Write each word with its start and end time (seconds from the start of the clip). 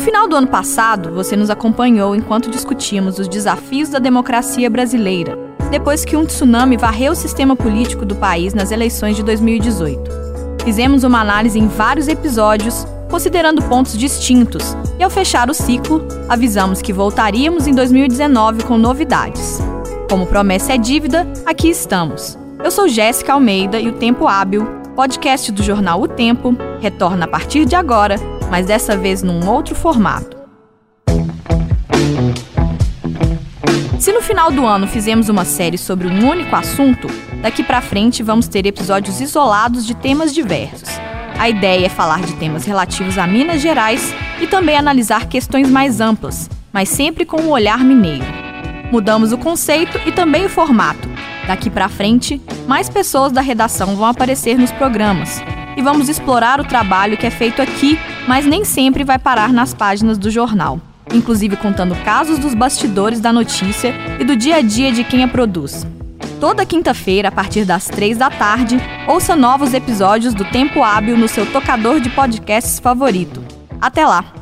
No 0.00 0.06
final 0.06 0.26
do 0.26 0.34
ano 0.34 0.46
passado, 0.46 1.12
você 1.12 1.36
nos 1.36 1.50
acompanhou 1.50 2.16
enquanto 2.16 2.50
discutimos 2.50 3.18
os 3.18 3.28
desafios 3.28 3.90
da 3.90 3.98
democracia 3.98 4.70
brasileira, 4.70 5.38
depois 5.70 6.06
que 6.06 6.16
um 6.16 6.24
tsunami 6.24 6.78
varreu 6.78 7.12
o 7.12 7.14
sistema 7.14 7.54
político 7.54 8.06
do 8.06 8.16
país 8.16 8.54
nas 8.54 8.70
eleições 8.70 9.14
de 9.14 9.22
2018. 9.22 10.10
Fizemos 10.64 11.04
uma 11.04 11.20
análise 11.20 11.58
em 11.58 11.68
vários 11.68 12.08
episódios, 12.08 12.86
considerando 13.10 13.60
pontos 13.64 13.92
distintos, 13.92 14.74
e 14.98 15.02
ao 15.02 15.10
fechar 15.10 15.50
o 15.50 15.54
ciclo, 15.54 16.08
avisamos 16.30 16.80
que 16.80 16.94
voltaríamos 16.94 17.66
em 17.66 17.74
2019 17.74 18.64
com 18.64 18.78
novidades. 18.78 19.58
Como 20.08 20.26
promessa 20.26 20.72
é 20.72 20.78
dívida, 20.78 21.30
aqui 21.44 21.68
estamos. 21.68 22.38
Eu 22.64 22.70
sou 22.70 22.88
Jéssica 22.88 23.34
Almeida 23.34 23.78
e 23.78 23.88
o 23.88 23.92
Tempo 23.92 24.26
Hábil, 24.26 24.66
podcast 24.96 25.52
do 25.52 25.62
jornal 25.62 26.00
O 26.00 26.08
Tempo, 26.08 26.56
retorna 26.80 27.26
a 27.26 27.28
partir 27.28 27.66
de 27.66 27.76
agora, 27.76 28.16
mas 28.50 28.66
dessa 28.66 28.96
vez 28.96 29.22
num 29.22 29.48
outro 29.48 29.74
formato. 29.74 30.36
Se 33.98 34.12
no 34.12 34.20
final 34.20 34.50
do 34.50 34.66
ano 34.66 34.86
fizemos 34.86 35.28
uma 35.28 35.44
série 35.44 35.78
sobre 35.78 36.08
um 36.08 36.28
único 36.28 36.56
assunto, 36.56 37.06
daqui 37.42 37.62
para 37.62 37.80
frente 37.80 38.22
vamos 38.22 38.48
ter 38.48 38.66
episódios 38.66 39.20
isolados 39.20 39.86
de 39.86 39.94
temas 39.94 40.34
diversos. 40.34 40.88
A 41.38 41.48
ideia 41.48 41.86
é 41.86 41.88
falar 41.88 42.20
de 42.22 42.34
temas 42.34 42.64
relativos 42.64 43.16
a 43.16 43.26
Minas 43.26 43.60
Gerais 43.60 44.14
e 44.40 44.46
também 44.46 44.76
analisar 44.76 45.26
questões 45.26 45.70
mais 45.70 46.00
amplas, 46.00 46.50
mas 46.72 46.88
sempre 46.88 47.24
com 47.24 47.42
o 47.42 47.46
um 47.46 47.50
olhar 47.50 47.84
mineiro. 47.84 48.24
Mudamos 48.90 49.32
o 49.32 49.38
conceito 49.38 49.98
e 50.06 50.12
também 50.12 50.46
o 50.46 50.50
formato. 50.50 51.08
Daqui 51.46 51.70
para 51.70 51.88
frente, 51.88 52.40
mais 52.66 52.88
pessoas 52.88 53.32
da 53.32 53.40
redação 53.40 53.96
vão 53.96 54.06
aparecer 54.06 54.58
nos 54.58 54.72
programas 54.72 55.42
e 55.76 55.82
vamos 55.82 56.08
explorar 56.08 56.60
o 56.60 56.64
trabalho 56.64 57.16
que 57.16 57.26
é 57.26 57.30
feito 57.30 57.60
aqui, 57.60 57.98
mas 58.26 58.46
nem 58.46 58.64
sempre 58.64 59.04
vai 59.04 59.18
parar 59.18 59.52
nas 59.52 59.74
páginas 59.74 60.18
do 60.18 60.30
jornal, 60.30 60.80
inclusive 61.12 61.56
contando 61.56 61.94
casos 62.04 62.38
dos 62.38 62.54
bastidores 62.54 63.20
da 63.20 63.32
notícia 63.32 63.94
e 64.18 64.24
do 64.24 64.36
dia 64.36 64.56
a 64.56 64.62
dia 64.62 64.92
de 64.92 65.04
quem 65.04 65.22
a 65.22 65.28
produz. 65.28 65.86
Toda 66.40 66.64
quinta-feira, 66.64 67.28
a 67.28 67.32
partir 67.32 67.66
das 67.66 67.86
três 67.86 68.16
da 68.16 68.30
tarde, 68.30 68.78
ouça 69.06 69.36
novos 69.36 69.74
episódios 69.74 70.32
do 70.32 70.44
Tempo 70.46 70.82
Hábil 70.82 71.16
no 71.18 71.28
seu 71.28 71.44
tocador 71.44 72.00
de 72.00 72.08
podcasts 72.08 72.78
favorito. 72.78 73.42
Até 73.80 74.06
lá! 74.06 74.39